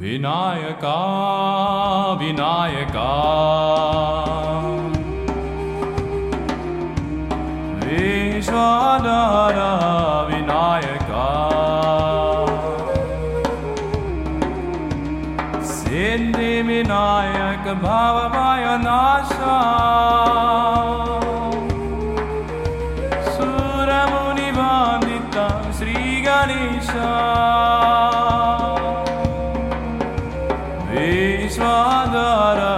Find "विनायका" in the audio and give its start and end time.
0.00-0.98, 2.20-3.08, 10.30-11.26, 32.60-32.69